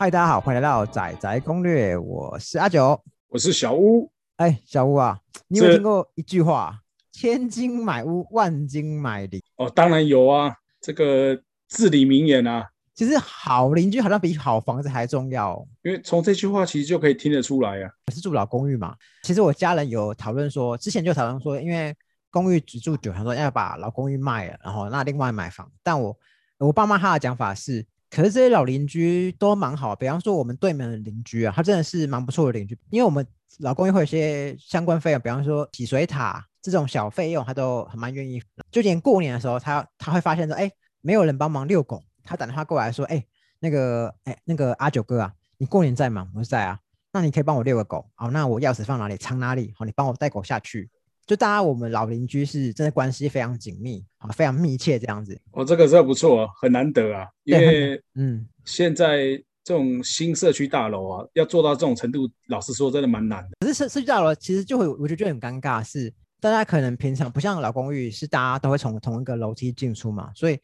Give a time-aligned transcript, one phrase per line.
[0.00, 4.08] 嗨，大家好，欢迎来到仔仔攻略，我是阿九，我是小屋。
[4.36, 6.78] 哎，小屋啊，你有没有听过一句话
[7.10, 12.68] “千金买屋，万金买邻哦，当然有啊，这个至理名言啊。
[12.94, 17.90] 其实好邻居好像比好房子还重要，因为从这句话其实就可以听得出来啊。
[18.06, 18.94] 我是住老公寓嘛，
[19.24, 21.92] 其实我家人有讨论说，之前就讨论说，因为
[22.30, 25.68] 公寓只住久，他说要把老公寓卖了，然后那另外买房。
[25.82, 26.16] 但我
[26.58, 33.26] 我爸妈他的讲法是，可是这些老邻居都蛮好，比方说我们对面的邻居啊，他真的是蛮不错的邻居，因为我们
[33.58, 38.42] 老公寓会有些相关费用，比方说洗水塔这种小费用，他都很蛮愿意。
[38.70, 42.02] 就连过年的时候，他他会发现说，哎，没有人帮忙遛狗。
[42.24, 43.24] 他打电话过来说：“哎，
[43.58, 46.28] 那个，哎，那个阿九哥啊，你过年在吗？
[46.34, 46.78] 我说在啊。
[47.10, 48.06] 那你可以帮我遛个狗。
[48.14, 49.16] 好，那我钥匙放哪里？
[49.16, 49.72] 藏哪里？
[49.78, 50.90] 好，你帮我带狗下去。
[51.28, 55.40] 就大家我们老邻居是真的关系非常紧密，啊，非常密切这样子。
[55.52, 57.28] 哦，这个真的不错，很难得啊。
[57.44, 63.50] 因为， 嗯，现在这种新社区大楼啊，要做到这种程度，老实说，真的蛮难的。
[63.60, 70.58] 可是社社区大楼其实就会，我觉得就很尴尬，是大家可能平常不像老公寓，是大家都会从同一个楼梯进出嘛，所以。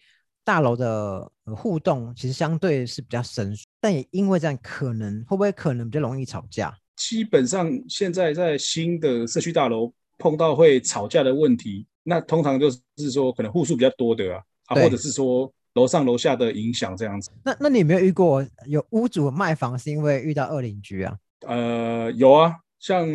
[0.46, 6.70] 大楼的互动其实相对是比较生疏，但也因为这样，可能会不会可能比较容易吵架？
[6.96, 17.30] 基本上现在在新的社区大楼碰到会吵架的问题，那通常就是说可能户数比较多的啊，啊，或者是说楼上楼下的影响这样子。
[17.44, 21.16] 那那你有没有遇过有屋主卖房是因为遇到二邻居啊？
[21.46, 23.06] 呃，有啊，像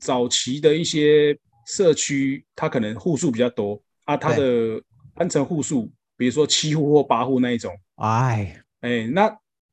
[0.00, 4.80] 早期的一些社区，它可能户数比较多啊，它的
[5.14, 5.90] 安层户数。
[6.18, 9.30] 比如说七户或八户那一种，哎哎，那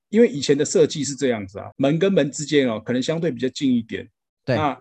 [0.09, 4.05] 因为以前的设计是这样子啊，门跟门之间哦，可能相对比较近一点。
[4.43, 4.77] 对，那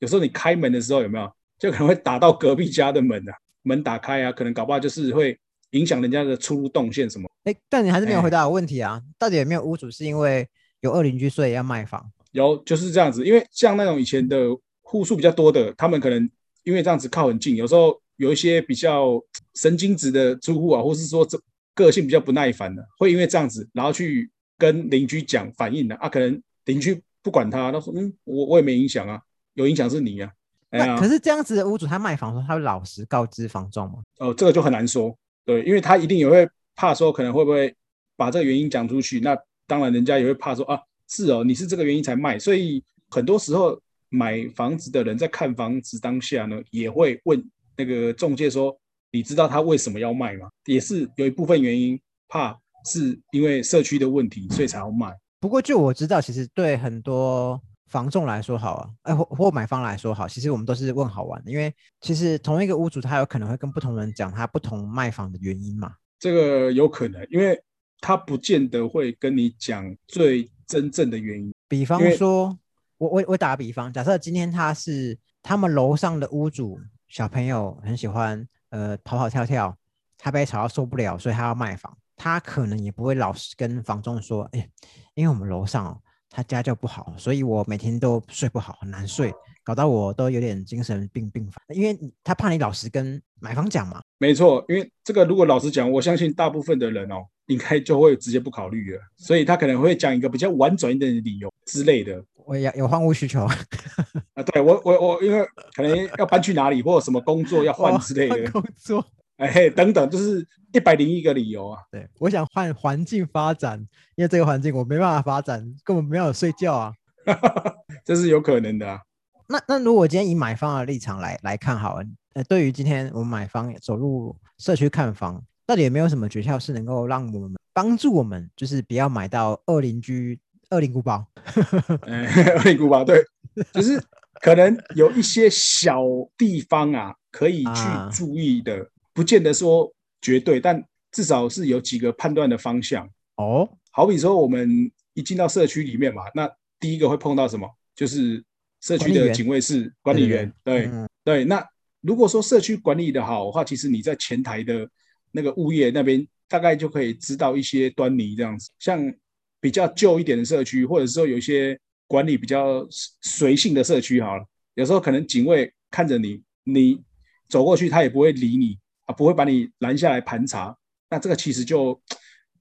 [0.00, 5.38] 有时候你开门的时候有没有，就可能会打到隔壁家的门啊，门打开啊，可能搞不好就是会
[5.70, 7.28] 影响人家的出入动线什么。
[7.44, 10.48] 哎，但你还是没有回答我问题啊，到底有没有屋主是因为
[10.80, 12.10] 有二邻居所以要卖房？
[12.32, 14.46] 有，就是这样子，因为像那种以前的
[14.82, 16.30] 户数比较多的，他们可能
[16.64, 18.00] 因为这样子靠很近，有时候。
[18.18, 19.22] 有一些比较
[19.56, 21.38] 神经质的住户啊，或是说这
[21.74, 29.20] 个性比较不耐烦的，会因为这样子，然后去跟邻居讲反映的啊，可能邻居不管他，他说嗯，我我也没影响啊，
[29.52, 30.32] 有影响是你啊。
[30.70, 34.02] 那可是这样子的屋主他卖房的时候他会老实告知房仲吗？
[34.18, 37.74] 哦，这个就很难说，对，因为他一定也会怕说可能会不会
[38.16, 47.42] 把这个原因讲出去，那当然人家也会怕说啊，是哦，你是这个原因才卖，所以很多时候买房子的人在看房子当下呢，也会问。
[47.78, 48.74] 那个中介说
[49.12, 50.48] ：“你知道他为什么要卖吗？
[50.64, 55.14] 也是有一部分原因，怕是因为社区的问题，所以才要卖。
[55.38, 65.94] 不过，就我知道，其实对很多房仲来说好啊，哎，或或买方来说好，其实我们都是问好玩的，因为其实同一个屋主，他有可能会跟不同人讲他不同卖房的原因嘛。
[66.18, 67.62] 这个有可能，因为
[68.00, 71.52] 他不见得会跟你讲最真正的原因。
[71.68, 72.58] 比方说，
[72.98, 76.78] 我我我打个比方，假设今天他是他们楼上的屋主。
[77.08, 79.74] 小朋友很喜欢呃跑跑跳跳，
[80.18, 81.96] 他被吵到受不了，所以他要卖房。
[82.16, 84.68] 他可能也不会老实跟房仲说，哎，
[85.14, 89.32] 因为我们楼上他家教不好，所以我每天都睡不好，很难睡，
[89.64, 91.60] 搞到我都有点精神病病发。
[91.74, 94.00] 因为他怕你老实跟买方讲嘛。
[94.18, 102.22] 没错，因为这个如果老实讲，我相信大部分的人哦，应该就会直接不考虑了，所以他可能会讲一个比较婉转一点的理由之类的。
[102.44, 103.42] 我有有换屋需求
[104.34, 105.44] 啊，对我我我因为
[105.74, 109.04] 可能要搬去哪里，或者什么工作要换之类的工作，
[109.36, 111.80] 哎等等，就是一百零一个理由啊。
[111.90, 113.78] 对，我想换环境发展，
[114.14, 116.92] 因为这个环境我没办法发展，根本没有睡觉啊，
[118.04, 119.00] 这是有可能的啊。
[119.48, 130.38] 那那如果今天以买方的立场来来看好了，呃，对于今天我们买方走入社区看房，到底有没有什么诀窍是能够让我们帮助我们，就是不要买到二邻居。
[130.68, 131.24] 二零古堡，
[132.02, 133.24] 二零古堡，对，
[133.72, 134.02] 就是
[134.42, 136.02] 可能有一些小
[136.36, 137.82] 地方啊，可以去
[138.12, 139.88] 注意的，不见得说
[140.20, 143.68] 绝对，但至少是有几个判断的方向哦。
[143.90, 147.68] 好比说，我们一进到社区里面嘛，那第一个会碰到什么？
[147.94, 148.44] 就是
[148.80, 150.90] 社区的警卫室管理员，对
[151.24, 151.44] 对。
[151.44, 151.64] 那
[152.00, 154.88] 如果说社区管理的好的话，其实你在前台的
[155.32, 159.14] 那个物业那边，大概就可以知道一些端倪，这样子，像。
[159.58, 161.76] 比较旧一点的社区，或者说有一些
[162.06, 162.86] 管理比较
[163.22, 167.02] 随性的社区，好了，有时候可能警卫看着你，你
[167.48, 170.76] 走过去他也不会理你啊，不会把你拦下来盘查，
[171.10, 172.00] 那这个其实就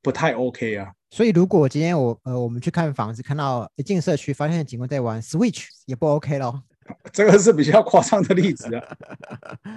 [0.01, 0.91] 不太 OK 啊。
[1.11, 6.63] 所以如果今天我呃我们去看房子，看到一进社区发现警官在玩 Switch，也不 OK 咯。
[7.11, 8.97] 这个是比较夸张的例子啊。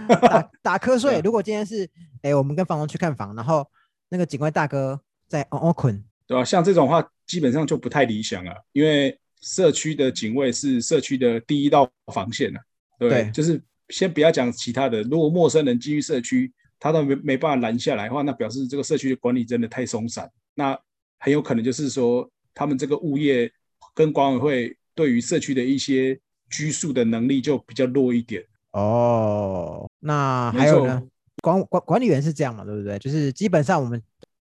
[0.20, 1.20] 打打瞌睡。
[1.24, 1.88] 如果今天是
[2.22, 3.66] 哎我们跟房东去看房，然后
[4.08, 6.04] 那个警官大哥在 on on 困。
[6.26, 6.44] 对吧？
[6.44, 12.60] 像这种话，基本上就不太理想了，因为社区的警卫是社区的第一道防线了。
[12.98, 20.78] 对，就是先不要讲其他的，如果陌生人进入社区，他都没没办法拦下来的话，那表示这个社区的管理真的太松散，那
[21.18, 23.50] 很有可能就是说，他们这个物业
[23.94, 26.18] 跟管委会对于社区的一些
[26.50, 28.44] 拘束的能力就比较弱一点。
[28.72, 31.02] 哦，那还有呢？
[31.42, 32.98] 管管管理员是这样嘛，对不对？
[32.98, 34.00] 就是基本上我们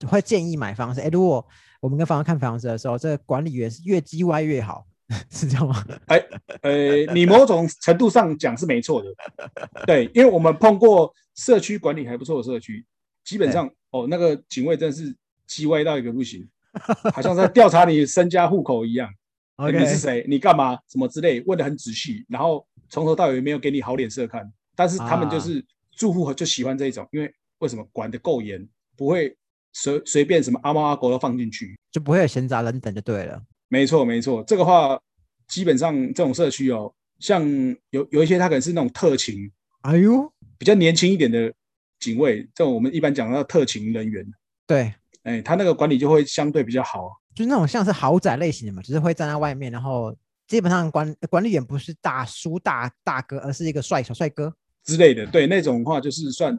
[0.07, 1.45] 会建议买房子，哎，如果
[1.81, 4.85] 我们跟房东看房子的时候，这个管理员是越叽歪越好，
[5.29, 5.83] 是这样吗？
[6.07, 6.23] 哎，
[6.61, 9.09] 呃，你某种程度上讲是没错的，
[9.85, 12.85] 对，因为我们碰过社区管理还不错的社区，
[13.23, 15.15] 基本上哦，那个警卫真的是
[15.47, 16.47] 叽歪到一个不行，
[17.13, 19.09] 好像在调查你身家户口一样，
[19.71, 20.25] 你是谁？
[20.27, 20.77] 你干嘛？
[20.89, 25.63] 什么之类，问的很仔细，然后从头到尾没有给你好脸色看，但是他们就是。
[25.95, 28.67] 住户就喜欢这一种，因为为什么管得够严，
[28.97, 29.37] 不会
[29.73, 33.39] 随随便什么阿猫阿狗都放进去，就不会有闲杂人等就对了。
[33.73, 35.01] 没错没错，这个话
[35.47, 37.43] 基本上这种社区哦，像
[37.89, 41.51] 有有一些他可能是那种特勤，哎呦，比较年轻一点的
[41.99, 44.23] 警卫，这种我们一般讲到特勤人员，
[44.67, 44.93] 对，
[45.23, 50.15] 哎，他那个管理就会相对比较好，就是那种像是豪宅类型的嘛，就是会站在外面，然后
[50.47, 54.53] 基本上管管理员不是大叔大大哥，而是一个帅小帅哥。
[54.83, 56.55] 之类的，对那种话就是算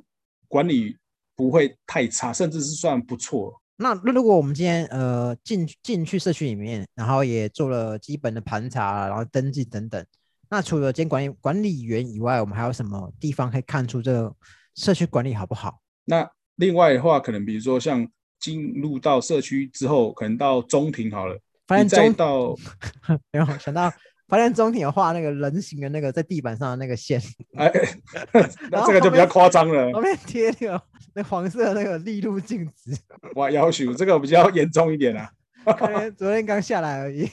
[0.49, 0.97] 管理
[1.37, 3.61] 不会太差，甚至是算不错。
[3.77, 10.05] 那那如果我们今天呃进进去社区里面，然后也做了基本的盘查，然后登记等等，
[10.49, 14.35] 那除了监管理管理员以外，我们还有什么地方可以看出这个
[14.75, 15.81] 社区管理好不好？
[16.05, 22.55] 那另外的话，可能比如说像进入到社区之后，可能到中庭好了，发现中到
[23.33, 23.93] 没有想到。
[24.27, 27.21] 发现中庭有画那个人形的那个在地板上的那个线，
[27.57, 27.71] 哎，
[28.71, 29.93] 那这个就比较夸张了。
[29.93, 30.83] 旁边贴那个
[31.15, 32.97] 那黄色的那个立路镜子，
[33.35, 35.31] 哇，要求这个比较严重一点啊。
[36.17, 37.29] 昨天刚下来而已。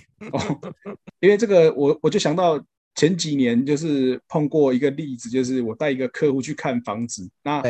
[1.20, 2.62] 因为这个，我我就想到
[2.96, 7.64] 前几年就是碰过一个例子，就是我带一个客户去看房子，那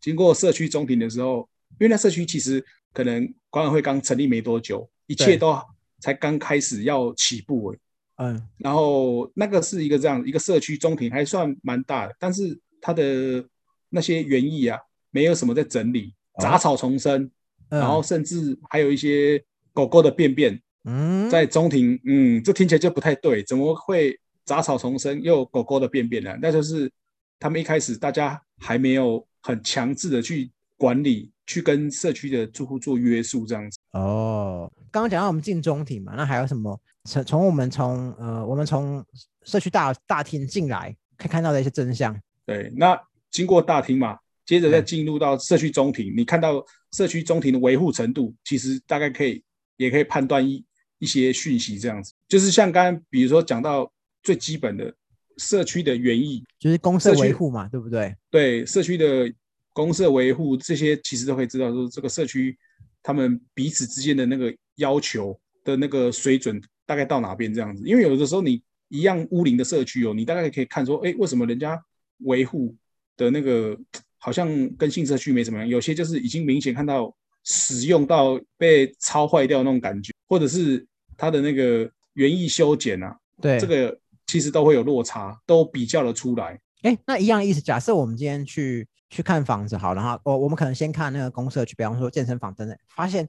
[0.00, 1.48] 经过社区中庭的时候，
[1.78, 5.60] 因为那社区其实可能管委会刚成立没多久，一切都
[6.00, 7.74] 才刚开始要起步。
[8.18, 13.44] 嗯，然后那个是一个这样一个社区中庭，还算蛮大的，但是它的
[13.90, 14.78] 那些园艺啊，
[15.10, 17.30] 没有什么在整理，杂草丛生，
[17.68, 19.42] 然后甚至还有一些
[19.72, 26.36] 狗狗的便便，嗯，在中庭，嗯，这听起来就不太对，怎么会杂草丛生又狗狗的便便呢？
[26.42, 26.90] 那就是
[27.38, 33.78] 他们一开始大家还没有很强制的去管理，去跟社区的住户做约束这样子。
[33.92, 36.80] 哦，刚刚讲到我们进中庭嘛，那还有什么？
[37.04, 39.04] 从从我们从呃，我们从
[39.44, 42.18] 社区大大厅进来，可以看到的一些真相。
[42.44, 42.98] 对，那
[43.30, 49.42] 经过大厅嘛，接着再进入到社区中庭，你看到社区中庭的维护程度，其实大概可以
[49.76, 50.64] 也可以判断一
[50.98, 52.12] 一些讯息，这样子。
[52.28, 53.90] 就是像刚刚比如说讲到
[54.22, 54.94] 最基本的
[55.36, 58.14] 社区的园艺，就是公社维护嘛，对不对？
[58.30, 59.32] 对，社区的
[59.72, 62.58] 公社维护这些，其实都可以知道说这个社区
[63.02, 66.60] 他们彼此之间的那个要求的那个水准。
[66.88, 67.84] 大概到哪边这样子？
[67.84, 71.78] 因为有的时候你一样屋龄的社区哦，你大概可以看说，哎，为什么人家
[72.20, 72.74] 维护
[73.14, 73.78] 的那个
[74.16, 75.68] 好像跟新社区没什么样？
[75.68, 77.14] 有些就是已经明显看到
[77.44, 80.86] 使用到被超坏掉那种感觉，或者是
[81.18, 83.94] 它的那个园艺修剪啊，对，这个
[84.26, 86.58] 其实都会有落差，都比较的出来。
[86.84, 87.60] 哎，那一样意思。
[87.60, 93.28] 假设我们今天去去看房子，好，然后我我们可能先看那个公社区，比方说健身房等等，发现。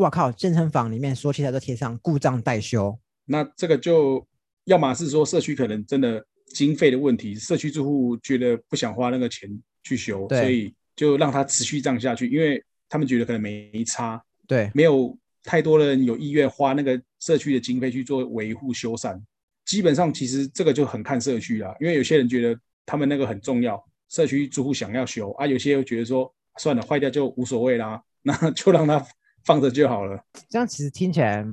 [0.00, 0.32] 我靠！
[0.32, 4.26] 健身房里面说起来都贴上故障待修，那这个就
[4.64, 9.46] 要么是说社区可能真的经费的问题，社区住户觉得不想花那个钱
[9.82, 15.14] 去修，所以就让它持续这样下去，因为他们觉得可能没差，对，没有
[15.44, 19.20] 太多人有意愿花那个社区的经费去做维护修缮。
[19.66, 23.78] 基本上其实这个就很看社区啦，因为有些人觉得他们那个很重要，
[24.08, 29.06] 社区住户想要修啊，有些又觉得说算了，坏掉就无所谓啦，那就让他。
[29.44, 30.22] 放着就好了。
[30.48, 31.44] 这样其实听起来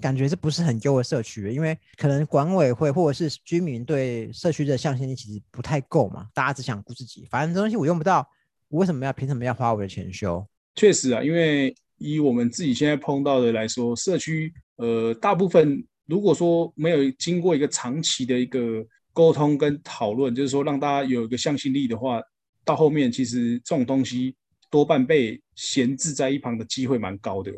[0.00, 6.28] 感觉这不是很优的社区，因为可能管委会或者是居民对社区的向心力其实不太够嘛。
[6.32, 8.26] 大家只想顾自己，反正这东西我用不到，
[8.68, 10.46] 我为什么要凭什么要花我的钱修？
[10.74, 22.22] 确实啊，因为以我们自己现在碰到的来说，社区呃大部分如果说没有经过一个长期的一个沟通跟讨论，就是说让大家有一个向心力的话，
[22.64, 24.34] 到后面其实这种东西。
[24.70, 27.52] 多半被闲置在一旁的机会蛮高的。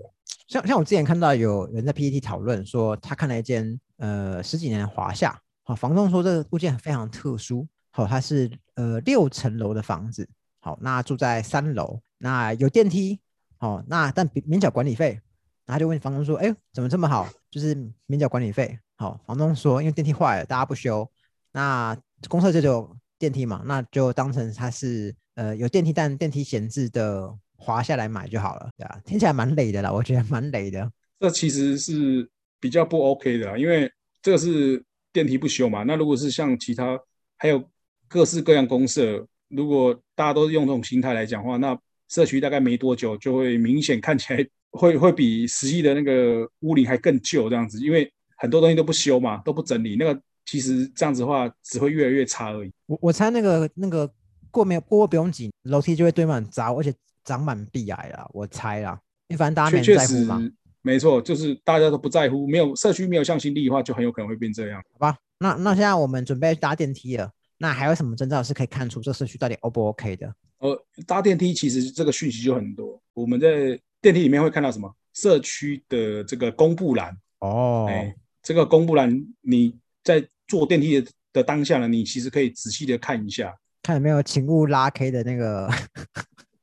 [0.48, 10.28] 像像我之前看到有人在 PPT 讨论说，他看了一间呃十几年的华夏，好，房东说这个物件非常特殊，好，它是呃六层楼的房子，
[10.60, 13.20] 好，那住在三楼，那有电梯，
[13.58, 15.20] 好，那但免缴管理费，
[15.64, 17.28] 然后就问房东说：“哎，怎么这么好？
[17.50, 17.74] 就是
[18.06, 21.08] 免缴管理费。”好，房东说：“因为电梯坏了，大家不修，
[21.52, 21.96] 那
[22.28, 30.90] 公厕就有电梯嘛，那就当成它是呃有电梯但电梯闲置的滑下来买就好了。”对啊，听起来蛮累的啦，我觉得蛮累的。
[31.20, 35.82] 这其实是比较不 OK 的，因为这个是电梯不修嘛。
[35.84, 36.98] 那如果是像其他
[37.36, 37.62] 还有
[38.08, 52.72] 各式各样公社，如果大家都是用这种心态来讲话，那社区大概没多久就会明显看起来会会比实际的那个屋龄还更旧这样子，因为很多东西都不修嘛，都不整理，那个其实这样子的话只会越来越差而已。
[52.86, 54.12] 我我猜那个那个
[54.52, 56.94] 过没有过不用紧，楼梯就会堆满杂，而且
[57.24, 58.30] 长满壁癌了。
[58.32, 60.40] 我猜啦，因为反正大家没在乎嘛。
[60.82, 64.80] 没错，就是大家都不在乎，没有社区没有向心力的话，就很有可能会变这样。
[64.92, 70.32] 好吧，那那现在我们准备搭电梯了，那还有什么征兆是可以看出这社区到底 O 不 OK 的？
[70.58, 73.00] 呃，搭电梯其实这个讯息就很多。
[73.14, 74.92] 我们在电梯里面会看到什么？
[75.14, 85.68] 社区的这个公布栏哦，哎，这个公布栏你在坐电梯的的当下呢，你其实可以仔细的看一下，看有没有请勿拉 K 的那个。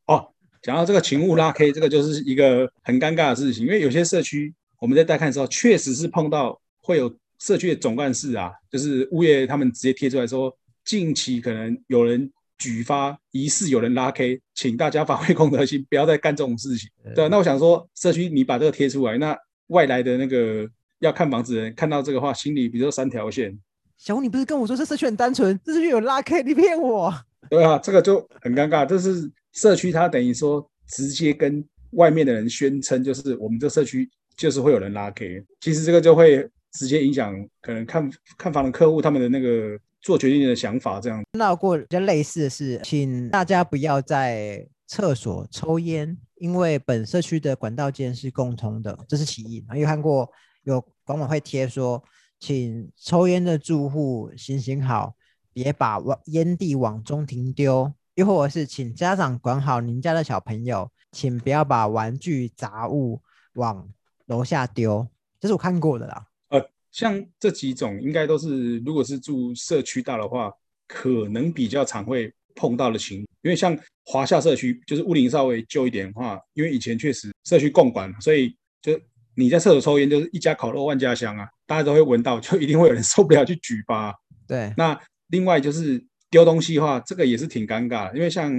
[0.06, 0.28] 哦，
[0.62, 12.32] 讲到这个请勿拉 K，这个就是一个很尴尬的事情，因为有些社区我们在带看的时候，确实是碰到会有社区的总干事啊，就是物业他们直接贴出来说，近期可能有人。
[12.62, 16.90] 举发疑似有人拉 K，请大家发挥公德心，不要再干这种事情。
[17.16, 19.34] 对，那我想说，社区你把这个贴出来，那
[19.68, 23.58] 外来的那个要看房子的人看到这个话，心里比如说三条线。
[24.00, 27.14] 小吴，你不是跟我说这社区很单纯，这社区有拉 K，你骗我？
[27.50, 28.86] 对啊，这个就很尴尬。
[28.86, 35.46] 这是社区，它等于说直接跟外面的人宣称，就是我们这社区就是会有人拉 K。
[35.60, 39.78] 其实这个就会直接影响可能看看房的客户他们的那个。
[40.02, 49.58] 做决定的想法，这样看到过比较类似的是，请大家不要在厕所抽烟，因为本社区的管道间是共通的，这是其一。
[49.68, 50.32] 然后又看过
[50.64, 52.02] 有管委会贴说，
[52.40, 55.16] 请抽烟的住户行行好，
[55.52, 63.22] 别把烟蒂往中庭丢，又或者是请家长管好您家的小朋友，请不要把玩具杂物
[63.54, 63.90] 往
[64.28, 65.08] 楼下丢，
[65.40, 66.28] 这是我看过的啦。
[66.50, 70.52] 呃像这几种，应该都是如果是住社区大的话，
[70.88, 73.20] 可能比较常会碰到的情。
[73.42, 79.00] 因为像华夏社区，就是屋龄稍微旧一点的话，因为以前确实社区共管，所以就
[79.40, 84.14] 你在厕所抽烟，就是一家烤肉万家香啊，大家都会闻到， 就一定会有人受不了去举报。
[84.48, 88.52] 对，那另外就是丢东西的话，这个也是挺尴尬，因为像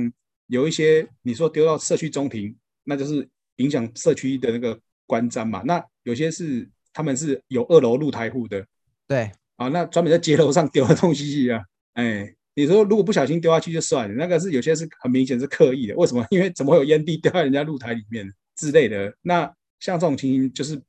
[0.47, 5.63] 有一些你说丢到社区中庭，那就是影响社区的那个观瞻嘛。
[5.65, 6.69] 那有些是。
[6.93, 8.67] 他们是有二楼露台户的，
[9.07, 11.63] 对啊，那专门在街楼上丢的东西啊，
[11.95, 16.27] 哎，你说如果不小心丢下去就算了，那个是有些是很明显是刻意的，为什么？
[16.31, 19.15] 因为怎么会有烟蒂掉在人家露台里面之类的？
[19.23, 19.49] 那
[19.81, 20.81] 像这种情形，就是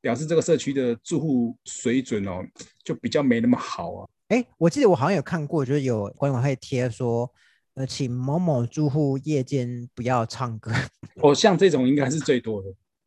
[0.00, 2.44] 表示这个社区的住户水准哦，
[2.82, 4.08] 就比较没那么好啊。
[4.28, 7.30] 哎，我记得我好像有看过，就是有官网会贴说，
[7.74, 10.72] 呃，请某某住户夜间不要唱歌。
[11.22, 12.74] 哦，像这种应该是最多的，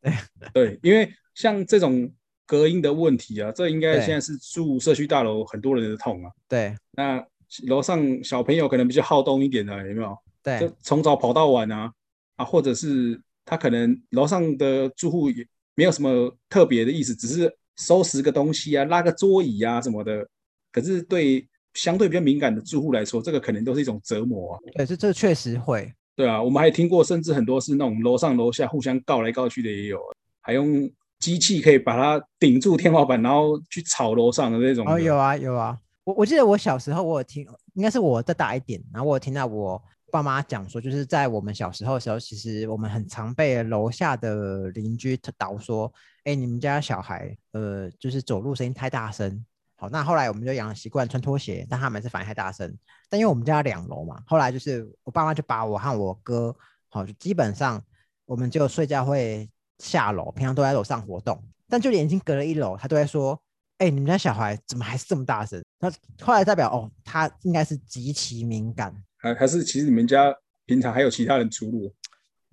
[0.54, 2.10] 对对，因为像这种。
[2.48, 6.30] 隔音的问题啊，这应该现在是住社区大楼很多人的痛啊。
[6.46, 7.20] 对，那
[7.66, 10.16] 楼上小朋友可能比较好动一点的，有没有？
[10.44, 11.92] 对，就从早跑到晚啊，
[12.36, 20.28] 啊，或者是他可能楼上的住户也没有什么特别的意思，只是收拾个东西啊，拉个桌椅啊什么的。
[20.70, 24.60] 可是对相对比较敏感的住户来说，这个可能都是一种折磨啊。
[24.74, 25.90] 对，这这确实会。
[26.14, 29.98] 对啊，我们还听过，甚至很多是那种楼上楼下互相告来告去的也有，
[30.42, 30.90] 还用。
[31.18, 34.86] 机器可以把它顶住天花板，然后去吵楼上的那种。
[34.86, 35.74] 哦，有啊，有啊。
[36.04, 45.92] 我我记得我小时候，我有听，应该是我再大一点，然后我有听到我爸妈讲说，就是在我们小时候的时候，其实我们很常被楼下的邻居导说，
[46.24, 49.44] 哎，你们家小孩，呃，就是走路声音太大声。
[49.76, 52.76] 好，那后来我们就养习惯穿拖鞋，但他们是反应太大声。
[53.08, 56.56] 但因为我们家两楼嘛，后来就是我爸妈就把我和我哥，
[56.88, 57.82] 好，就基本上
[58.24, 59.48] 我们就睡觉会。
[59.78, 63.38] 下楼，平常都在楼上活动，但就连已经隔了一楼，他都在说
[63.76, 68.90] ：“哎，你们家小孩怎么还是这么大声？”他后来代表哦，他应该是极其敏感，
[69.26, 70.34] 还还是其实你们家
[70.66, 71.92] 平常还有其他人出入？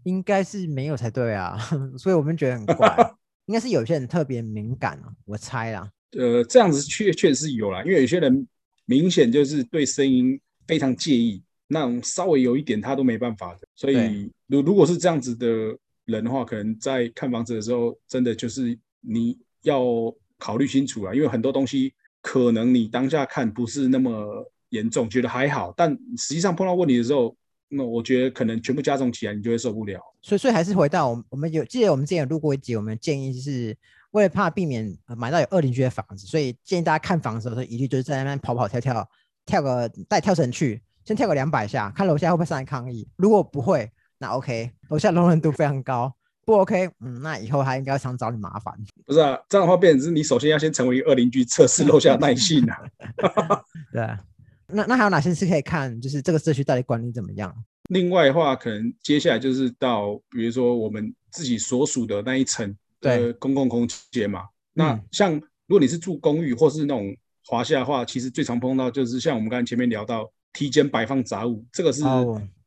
[0.03, 1.58] 应该是没有才对啊，
[1.98, 2.88] 所以我们觉得很怪，
[3.46, 5.89] 应该是有些人特别敏感啊，我猜啦。
[6.18, 8.48] 呃，这样子确确实是有啦，因为有些人
[8.86, 15.48] 明显就是对声音非常介意，那种稍微有一点他都没办法的，所以如如果是这样子的。
[16.06, 19.82] 人的话，可能在看房子的时候，真的就是你要
[20.38, 27.36] 考虑清楚啊，因为很多东西可能你当下看不是那么严重，觉得还好，但实际上碰到问题的时候，
[27.70, 30.00] 那我觉得可能全部加重起来，你就会受不了。
[30.22, 33.77] 所以，所以还是回到我们，我们有记得我们之前有录过一集，我们建议是
[34.12, 39.08] 为了怕避免买到有二邻居的房子，所以建议大家看房子的时候，一律就是在那边跑跑跳跳，
[39.46, 43.08] 跳个带跳绳去，先跳个两百下，看楼下会不会上来抗议。
[43.15, 46.13] 如果不会，那 OK，楼下容忍度非常高。
[46.46, 48.74] 不 OK，嗯，那以后他应该常找你麻烦。
[49.06, 52.77] 不是啊，这样的话变成是你首先要先成为一个二邻居，测试楼下耐性啊。
[53.94, 54.06] 对，
[54.67, 56.00] 那那还有哪些是可以看？
[56.00, 57.53] 就是这个社区到底管理怎么样？
[57.89, 64.43] 另外的话，可能接下来就是到比如说我们自己所属的那一层的公共空间嘛。
[64.74, 67.15] 那像如果你是住公寓或是那种
[67.46, 72.03] 华夏的话，其实最常碰到就是像我们刚才前面聊到梯间摆放杂物，这个是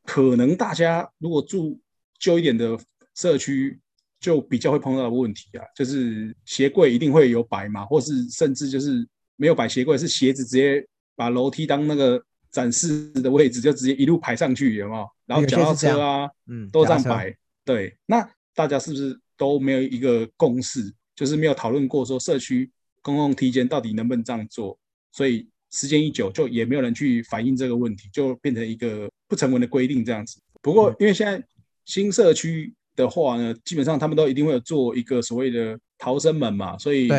[0.05, 1.81] 可能大家如果住
[2.19, 2.79] 旧一点的。
[3.19, 3.81] 社区
[4.21, 10.87] 就比较会碰到的问题啊，就是鞋柜一定会有摆嘛，或是甚至就是没有摆鞋柜，是鞋子直接
[11.17, 15.09] 把楼梯当那个展示的位置，就直接一路排上去，有没有？
[15.27, 17.35] 然后脚踏车啊，嗯，都这样摆。
[17.65, 22.71] 对，那大家是不是都没有一个共识，就是没有讨论过说社区
[23.03, 24.79] 公共梯间到底能不能这样做？
[25.11, 30.39] 所以时间一久，就也没有人去反映这个问题，就变成一个不成文的规定这样子。
[30.63, 31.43] 不过因为现在
[31.85, 32.73] 新社区。
[32.97, 37.11] 的话呢，基本上他们都一定会有做一个所谓的逃生门嘛，所以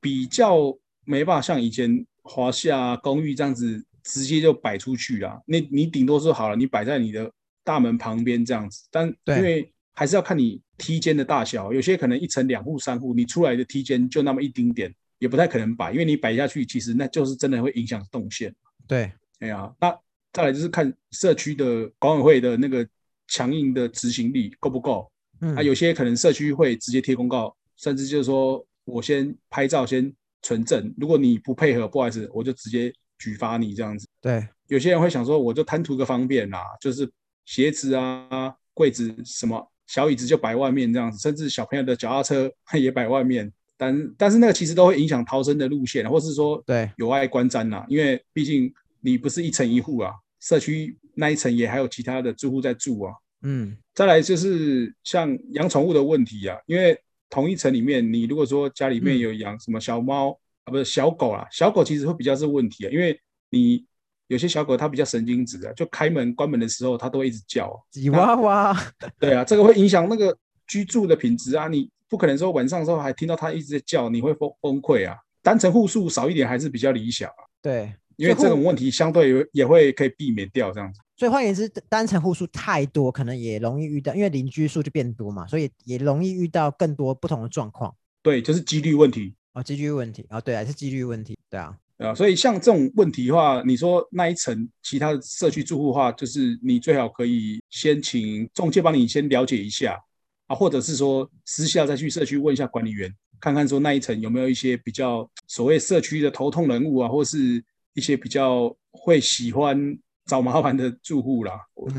[0.00, 5.40] 比较没办法像以前华夏公寓这样子直接就摆出去啦。
[5.46, 7.30] 那你顶多说好了，你摆在你的
[7.64, 18.54] 大门旁边这样子，但因为还是要看你梯间的大小，有些可能一层两户三户，你出来的梯间就那么一丁点，也不太可能摆，因为你摆下去，其实那就是真的会影响动线。
[18.86, 19.96] 对，哎呀，那
[20.32, 22.86] 再来就是看社区的管委会的那个
[23.28, 25.10] 强硬的执行力够不够。
[25.54, 30.12] 啊，有些可能社区会直接贴公告，甚至就是说我先拍照先
[30.46, 34.06] 存正，如果你不配合，不好意思，我就直接举发你这样子。
[34.20, 37.10] 对，有些人会想说，我就贪图个方便啦，就是
[37.44, 46.88] 鞋子啊、柜子什么小椅子就摆外面这样子，甚至小朋友的脚踏车 也摆外面，但但是那个其实都会影响逃生的路线，或是说对。
[46.96, 53.12] 有碍观瞻呐，因为毕竟你不是一层一户啊，社区那一层也还有其他的住户在住啊。
[53.42, 56.96] 嗯，再来就是像养宠物的问题啊，因为
[57.28, 63.18] 同一层里面，你如果说家里面有养什么小猫啊，不是小狗啊，小狗其实会比较是问题啊，因为
[63.50, 63.84] 你
[64.26, 68.76] 有些小狗它比较神经质啊，就开门关门的时候它都会一直叫，吉娃娃，
[69.18, 75.16] 对啊，这个会影响那个居住的品质啊，你不可能说晚上的时候还听到它一直在叫，你会崩崩溃啊。
[75.42, 81.00] 单层户数少一点还是比较理想啊，对，因为这种问题相对也会可以避免掉这样子。
[81.16, 87.94] 所以换言之，单层户数太多，可能也容易遇到，因为邻居数就变多嘛，所以也容易遇到更多不同的状况。
[88.22, 99.98] 对，就是几率问题哦，几率问题哦，对啊，是几率问题，对啊，啊，所以像这种问题的话，你说那一层其他的社区住户的话，就是你最好可以先请中介帮你先了解一下
[100.46, 107.64] 啊，或者是说私下再去社区问一下管理员，看看说那一层有没有一些比较所谓社区的头痛人物啊，或是
[107.94, 109.98] 一些比较会喜欢。
[110.28, 111.52] 找麻烦的住户啦，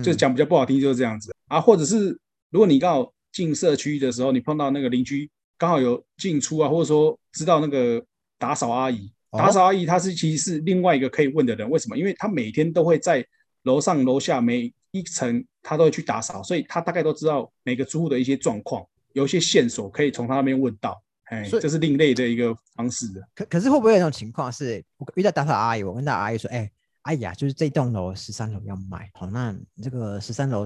[0.04, 1.62] 就讲比较不好听，就是这样子啊。
[1.62, 2.10] 或者是
[2.50, 8.04] 如果你刚好进社区的时候，你碰到那个邻居刚好有进出啊，或者说知道那个
[8.38, 11.70] 打扫阿姨，打扫阿姨她是其实是另外一个可以问的人。
[11.70, 11.98] 为什么？
[11.98, 13.26] 因为她每天都会在
[13.63, 21.02] 楼上楼下每一层，她都会去打扫，所以她大概都知道每个住户的一些状况，有一些线索可以从她那边问到。
[21.26, 23.22] 哎，这是另类的一个方式的。
[23.36, 26.72] 可可是会不会有一种情况是，我遇到打扫阿姨，我问到阿姨说，哎。
[27.04, 30.65] 哎呀，就是这栋楼十三楼要卖，好，那这个十三楼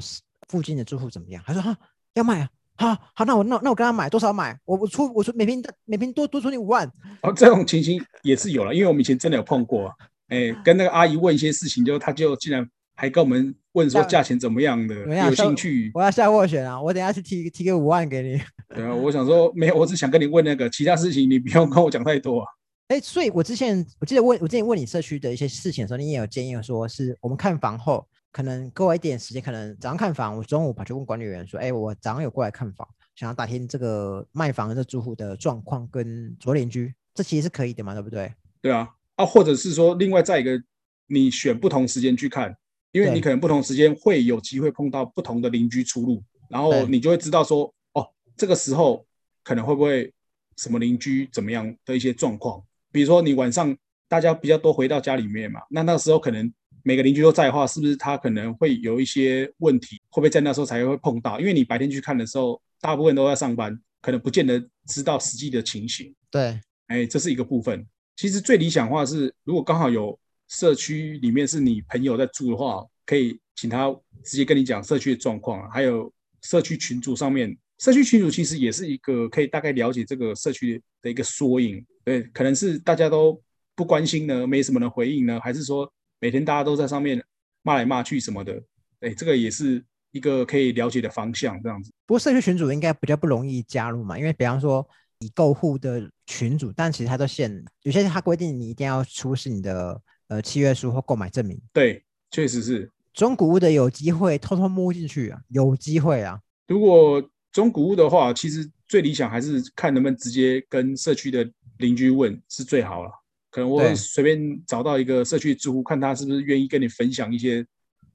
[0.50, 1.44] 附近的住户怎么样？
[1.46, 1.78] 她说哈
[2.16, 2.50] 要卖啊，
[2.82, 4.58] 好好，那我那那我跟他买多少买？
[4.66, 6.92] 我我出我出每平每平多多出你五万。
[7.22, 9.94] 哦，这种情形也是有了，因为我们以前真的有碰过，
[10.30, 14.96] 哎，跟那个阿姨问一些事情，就她就竟然还跟我们问说价钱怎么样的，
[15.30, 15.92] 有兴趣。
[15.94, 18.42] 我要下斡旋啊，我等下去提提个五万给你。
[18.76, 22.48] 对啊，我想说没有，我只想跟你问那个其他事情，你不用跟我讲太多啊。
[22.88, 38.34] 哎，所以我之前我记得问我之前问你社区的一些事情的时候，你也有建议说，是我们看房后可能给我一点时间，可能早上看房，我中午跑去问管理员说，哎，我早上有过来看房，想要打听这个卖房的这住户的状况跟左邻居，这其实是可以的嘛，对不对？
[38.62, 40.62] 对啊，啊，或者是说另外再一个，
[41.08, 42.56] 你选不同时间去看，
[42.92, 49.06] 因为你可能不同时间会有机会碰到不同的邻居出入，然后你就会知道说，哦，这个时候
[49.44, 50.14] 可能会不会
[50.56, 52.64] 什么邻居怎么样的一些状况。
[52.94, 53.76] 比如说你晚上
[54.08, 56.52] 大家比较多回到家里面嘛，那那时候可能
[56.84, 59.98] 每个邻居都在的话，是不是他可能会有一些问题？
[60.10, 61.40] 会不会在那时候才会碰到？
[61.40, 66.14] 因为你白天去看的时候，大部分都在上班，可能不见得知道实际的情形。
[66.30, 67.86] 对，哎，这是一个部分。
[68.16, 70.18] 其实最理想化是，如果刚好有
[70.48, 73.90] 社区里面是你朋友在住的话，可以请他
[74.24, 81.84] 直接跟你讲社区的状况，还有社区群组上面，社区群组其实也是一个可以大概了解这个社区的一个缩影。
[82.04, 83.42] 对，可能是大家都
[83.76, 85.92] 不关心呢，没什么人回应呢，还是说
[86.22, 87.22] 每天大家都在上面
[87.64, 88.62] 骂来骂去什么的？
[89.00, 91.92] 哎，这个也是一个可以了解的方向，这样子。
[92.06, 94.88] 不过社区群组应该比较不容易加入嘛，因为比方说
[95.20, 101.60] 已购户的群组，但其实它都限，有些它规定你一定要出示你的呃契约书或购买证明。
[101.74, 102.88] 对，确实是。
[103.14, 106.40] 中古屋的有机会偷偷摸进去啊，有机会啊。
[106.68, 113.12] 如果中古屋的话，其实最理想还是看能不能直接跟社区的邻居问是最好了。
[113.52, 117.64] 可能我随便找到一个社区住户，看他是不是愿意跟你分享一些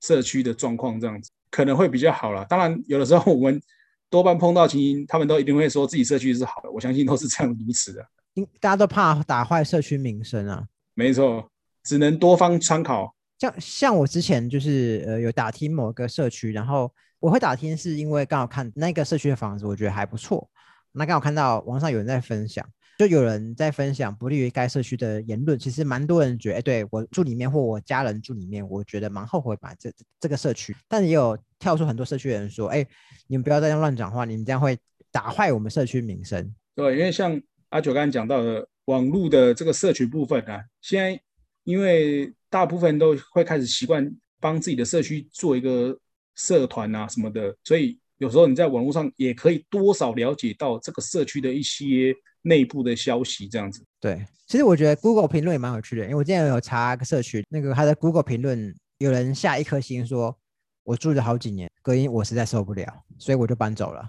[0.00, 2.44] 社区的状况，这样子可能会比较好了。
[2.46, 3.60] 当然，有的时候我们
[4.08, 6.70] 多半碰到情形，他们都一定会说自己社区是好的。
[6.70, 8.04] 我相信都是这样如此的。
[8.34, 10.66] 因大家都怕打坏社区名声啊。
[10.94, 11.50] 没错，
[11.84, 13.14] 只能多方参考。
[13.38, 20.48] 像像我之前就是呃有打听某个社区，然后我会打听是因为刚好看那个社区的房子，我觉得还不错。
[20.92, 22.66] 那刚好看到网上有人在分享，
[22.98, 25.58] 就有人在分享不利于该社区的言论。
[25.58, 30.76] 其实蛮多人觉得，哎，对我住里面或我家人住里面，我觉得蛮后悔把这这个社区。
[30.88, 32.86] 但也有跳出很多社区的人说，哎，
[33.26, 34.78] 你们不要再这样乱讲话，你们这样会
[35.10, 36.54] 打坏我们社区名声。
[36.74, 41.20] 对，因为像阿九刚才讲到的网络的这个社群部分啊，现在
[41.64, 42.32] 因为。
[42.48, 45.98] 大部分都会开始习惯帮自己的社区做一个
[46.36, 53.84] 社团啊什么的，所以有时候你在网络上也可以多少了解到这个社区的一些内部的消息，这样子。
[54.00, 60.36] 对，其实我觉得 Google 评论也蛮有趣的，因为我之前有查个社区，那个他的 Google 评论有人下一颗星说，
[60.84, 62.86] 我住了好几年，隔音我实在受不了，
[63.18, 64.08] 所以我就搬走了。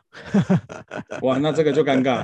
[1.23, 2.23] 哇，那这个就尴尬，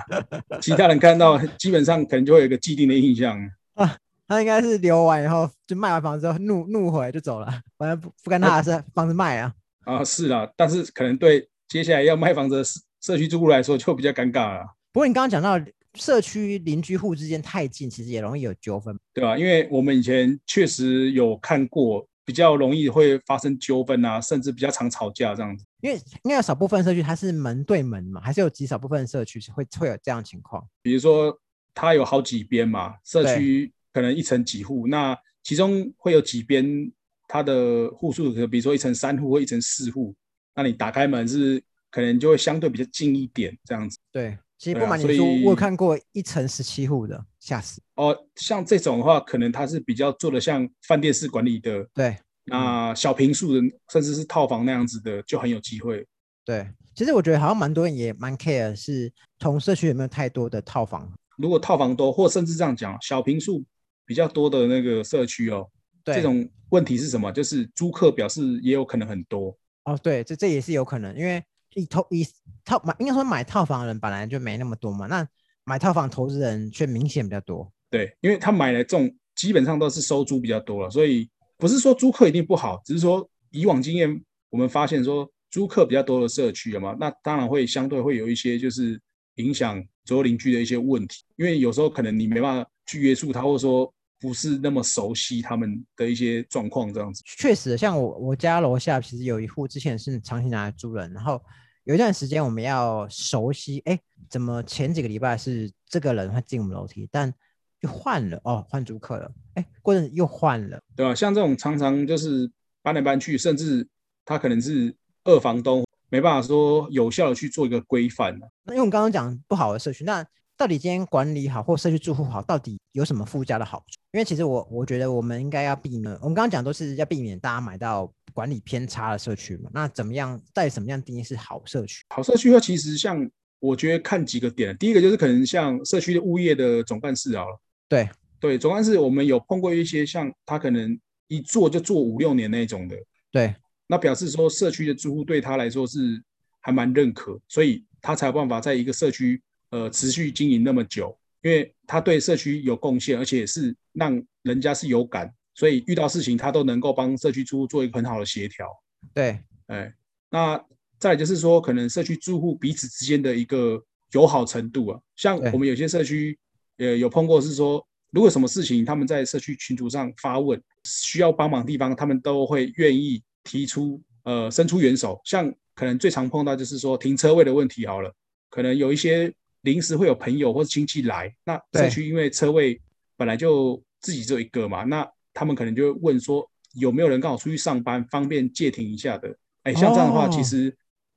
[0.61, 3.37] 其他人看到基本上可能就会有一个既定的印象
[3.75, 3.97] 啊。
[4.25, 9.53] 他应该是留完以后就卖完房子之后怒怒回就走了，反正不不跟他是房子卖啊。
[9.83, 12.63] 啊，是啊，但是可能对接下来要卖房子的
[13.01, 14.63] 社区住户来说就比较尴尬了。
[14.91, 15.59] 不过你刚刚讲到
[15.95, 19.35] 社区邻居户之间太近，其实也容易有纠纷，对吧？
[19.35, 25.65] 因为我们以前确实有看过，比较容易会发生纠纷啊，甚至比较常吵架这样子。
[25.81, 30.63] 因为应该有少部分社区它是门对门嘛，还是有极少部分社区是会会有这样情况？
[30.83, 31.35] 比如说
[31.73, 33.73] 它有好几边嘛，社区。
[33.91, 36.91] 可能一层几户，那其中会有几边
[37.27, 40.15] 它的户数，比如说一层三户或一层四户，
[40.55, 43.97] 那你打开门是可能就会相对比较近一点这样子。
[44.11, 47.81] 对，其实不瞒你说，我有看过一层十七户的，吓死。
[47.95, 51.87] 哦，像这种的话，可能它是比较做的像饭店式管理的。
[51.93, 53.61] 对，那小平数的，
[53.91, 56.05] 甚至是套房那样子的，就很有机会。
[56.45, 61.11] 对，其实我觉得好像蛮多人也蛮 care 是同社区有没有太多的套房。
[61.37, 63.63] 如果套房多，或甚至这样讲，小平数。
[64.05, 65.65] 比较多的那个社区哦，
[66.03, 67.31] 这种问题是什么？
[67.31, 69.97] 就是租客表示也有可能很多哦。
[70.01, 71.43] 对，这这也是有可能，因为
[71.75, 72.27] 一套一
[72.63, 75.07] 套买，应该说买套房的人本来就没那么多嘛。
[75.07, 75.27] 那
[75.63, 77.71] 买套房投资人却明显比较多。
[77.89, 88.99] 对，因为他买了这种基本上都是收租比较多了，所以不是说租客一定不好，只是说以往经验我们发现说租客比较多的社区了嘛，那当然会相对会有一些就是
[89.35, 92.69] 影响左右邻居的一些问题，因为有时候可能你没办法。
[92.85, 93.91] 去约束他，或者说
[94.23, 97.21] 不是那么熟悉他们的一些状况，这样子。
[97.25, 101.43] 确实，像我我家楼下其实有一户之前是长期拿来租人，然后
[101.83, 107.33] 有一段时间我们要熟悉，哎，怎么前几个礼拜是这个人会进我们楼梯，但
[107.81, 111.13] 又换了哦，换租客了，哎，过阵又换了，对吧？
[111.13, 112.49] 像这种常常就是
[112.81, 113.85] 搬来搬去，甚至
[114.23, 120.25] 他可能是二房东，没办法说有效的去做一个规范那因为我们刚刚讲不好的社区，那。
[120.55, 123.99] 到底今天管理好或社区住户好，到底有什么附加的好处？
[124.11, 129.69] 因为其实我我觉得我们应该要避免，我们刚刚讲都是要避免大家买到管理偏差的社区嘛。
[129.73, 132.05] 那怎么样，在什么样定义是好社区？
[132.09, 133.27] 好社区的话，其实像
[133.59, 137.43] 我觉得看几个点，第一个就是可能像社区的物业的总干事啊，
[137.89, 138.07] 对
[138.39, 142.95] 对，总干事我们有碰过一些像他可能一做就做五六年那种的，
[143.31, 143.55] 对，
[143.87, 146.23] 那表示说社区的住户对他来说是
[146.61, 149.41] 还蛮认可，所以他才有办法在一个社区。
[149.73, 158.67] 呃，持续经营那么久，因为他对社区有贡献，而且是让人家是有感，所以遇到事情他都能够帮社区住户做一个很好的协调。
[159.15, 159.91] 对，哎，
[160.29, 160.63] 那
[160.99, 166.37] 再就是说，可能社区住户彼此之间的一个友好程度啊，像我们有些社区，
[166.77, 175.19] 呃，有碰过是说，如果什么事情他们在社区群组上发问，需要帮忙地方，他们都会愿意提出，呃，伸出援手。
[175.25, 178.13] 像可能最常碰到就是说停车位的问题，好了，
[178.51, 179.33] 可能有一些。
[179.63, 182.79] 临时会有朋友或者亲戚来，那社区因为车位
[183.17, 189.35] 本来就自己只有一个嘛，那他们可能就会问说有没有人刚好出去上班，方便借停一下的。
[189.63, 190.75] 哎，像这样的话，其实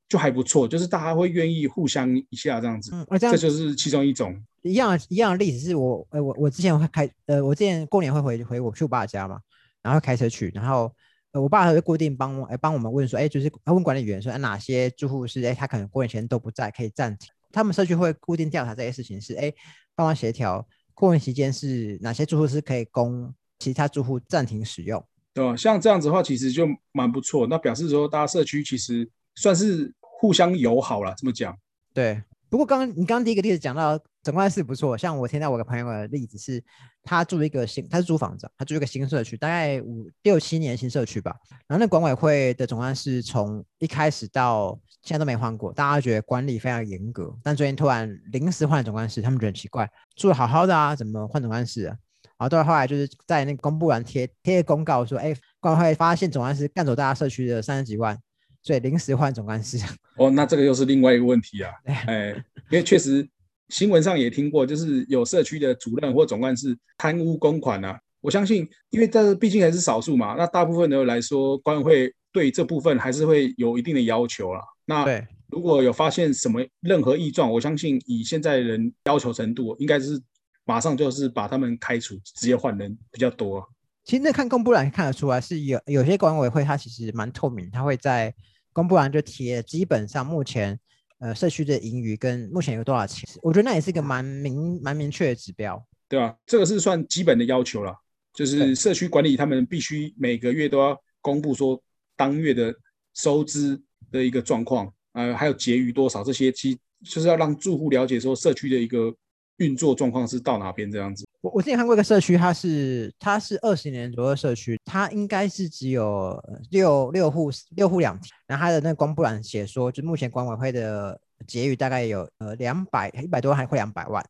[0.09, 2.91] 就还不错，就是大家会愿意互相一下这样子。
[2.95, 4.41] 嗯，这就是其中一种。
[4.63, 9.41] 一样一样的例子是我，呃，我我之前会开，呃，我之前过年会回回我去我爸家嘛，
[9.83, 10.93] 然后开车去，然后
[11.33, 17.29] 呃，我爸会固定帮哎帮我们问说，哎，就是他问管理员说，哪些住户是哎他可能过年前都不在，可以暂停。
[17.53, 19.53] 他们社区会固定调查这些事情，是哎
[19.95, 25.57] 帮忙协调过年期间是哪些住户是可以供其他住户暂停使用，对吧？
[25.57, 27.47] 像这样子的话，其实就蛮不错。
[27.47, 31.57] 那表示说，大家社区其实算是互相友好了，这么讲。
[31.93, 32.23] 对。
[32.57, 36.65] 不过刚刚你刚刚第一个例子讲到总干事不错，像我听到我个朋友的例子是，
[37.03, 41.37] 他住一个新，他是租房子，他住一个新社区，大概五六七年新社区吧。
[41.67, 47.31] 然后那管委会的总干事从一开始到现在都没换过，大家觉得管理非常严格。
[47.43, 51.95] 但最近突然临时换了总干事，他们觉得很奇怪，住的好好的啊，怎么换总干事啊？
[52.39, 58.19] 然后到后来就是在那公布栏贴贴公告说，哎，管委会发现总干事干走大家社区的三十几万。
[58.67, 59.79] 所以临时换总干事
[60.17, 61.71] 哦，那这个又是另外一个问题啊。
[61.87, 62.31] 哎，
[62.69, 63.25] 因为确实
[63.69, 67.97] 新闻上也听过，就是有社区的主任或总干事贪污公款啊。
[68.21, 74.61] 我相信，因为这毕竟还是少数嘛，那大部分的来说，管委会对这部分还是会有一定的要求了。
[74.85, 75.07] 那
[75.49, 80.21] 如果有发现什么任何异状，我相信以现在人要求程度，应该是
[80.65, 83.65] 马上就是把他们开除，直接换人比较多。
[84.03, 88.35] 其实那看公布栏看得出来，是有有些管委会它其实蛮透明，它会在。
[88.77, 90.79] 公布完就贴，基本上目前
[91.19, 96.37] 呃社区的盈余跟目前有多少钱，我觉得那也是一个蛮明蛮明确的指标，对吧？
[96.45, 97.97] 这个是算基本的要求了，
[98.35, 101.83] 就是社区管理他们必须每个月都要公布说
[102.17, 102.75] 当月的
[103.15, 103.81] 收支
[104.13, 109.11] 的一个状况，呃，还有结余多少这些，其就是要让住户了解说社区的一个
[109.57, 111.25] 运作状况是到哪边这样子。
[111.41, 124.25] 我我之前看过一个社区，它是它是二十年左右的社区，它应该是只有六六户六户两厅，然后它的那个公布栏写说，就目前管委会的结余大概有呃两百一百多万，还会两百万，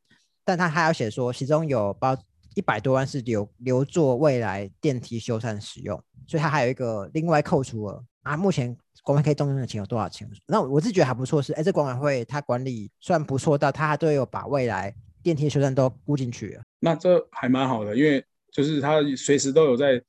[0.44, 2.16] 但他还要写说，其中有包
[2.54, 8.36] 一百多万是留留作未来电梯修缮使用，所以它还有一个另外扣除额啊。
[8.36, 10.28] 目前管委会可以动用的钱有多少钱？
[10.46, 14.92] 那我是觉得还不错，是哎，这管委会它管理算不错，到它都有把未来。
[15.22, 20.00] 电梯修缮都估进去了，那这还蛮好的，因为就是他随时都有在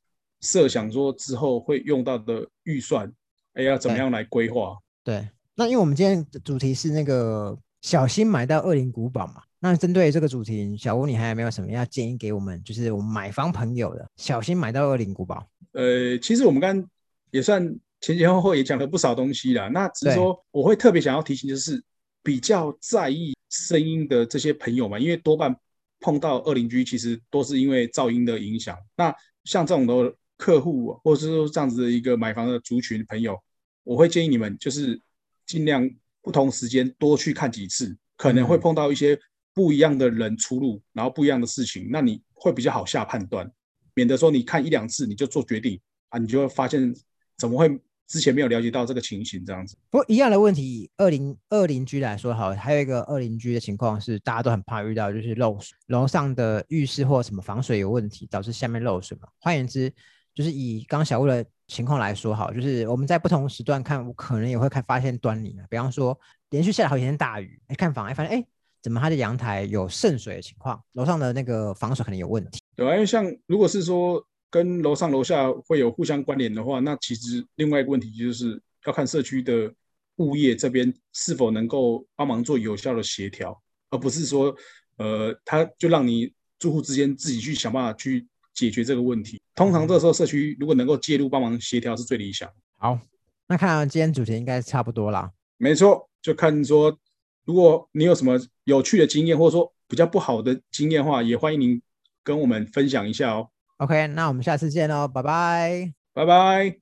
[0.41, 3.12] 设想说之后会用到的预算，
[3.54, 4.78] 哎，要怎么样来规划？
[5.04, 15.47] 对，那因为我们今天的主题是那个小心买到恶灵古堡嘛，那针对这个主题，小吴你还有没有什么要建议给我们，就是我们买房朋友的，小心买到恶灵古堡？
[15.73, 16.84] 呃，其实我们刚
[17.32, 17.63] 也算
[18.02, 21.84] 前前后后也讲了不少东西了，那只是说我会特别想要提醒，就是
[22.23, 23.36] 比较在意。
[23.50, 25.56] 声音的这些朋友嘛，因为多半
[26.02, 28.78] 碰到二邻居，其实都是因为噪音的影响。
[28.97, 33.38] 那像这种的客户，或者是说这样子的一个买房的族群朋友，
[33.84, 35.02] 我会建议你们就是
[35.45, 35.89] 尽量
[36.21, 39.19] 不同时间多去看几次，可能会碰到一些
[39.54, 43.52] 不一样的人出入，然后不一样的事情，那你会比较好下判断，
[43.93, 46.93] 免得说你看一两次你就做决定啊，你就会发现
[47.38, 47.80] 怎么会。
[48.08, 49.76] 之前没有了解到这个情形，这样子。
[49.89, 59.28] 不过一样的问题，二零二零居来说，好，还有一个二零居的情况是，大家都很怕遇到，就是漏水，楼上的浴室或什么防水有问题，导致下面漏水嘛。
[59.39, 59.91] 换言之，
[60.38, 66.15] 就是以刚小吴的情况来说，好，就是我们在不同时段看，我可能也会看发现端倪比方说，
[66.52, 68.45] 连续下了好几天大雨，哎，看房哎，发现哎，
[68.84, 72.62] 怎么它的阳台有渗水的情况，楼上的那个防水可能有问题。
[72.76, 74.23] 对啊，因为像如果是说。
[74.50, 79.69] 跟楼上楼下会有互相关联的话，那其实另外一个问题就是要看社区的
[80.15, 84.56] 物业这边是否能够帮忙做有效的协调，而不是说，
[84.95, 88.26] 呃，他就让你住户之间自己去想办法去
[88.58, 89.39] 解决这个问题。
[89.56, 92.50] 通常这时候社区如果能够介入帮忙协调是最理想。
[92.78, 93.00] 好，
[93.48, 95.32] 那看来今天主题应该差不多啦。
[95.58, 96.98] 没错，就看说，
[97.46, 101.82] 如果你有什么有趣的经验，或者说比较不好的经验的话，也欢迎您
[102.24, 103.48] 跟我们分享一下哦。
[103.78, 106.76] OK，那我们下次见喽，拜拜，拜拜。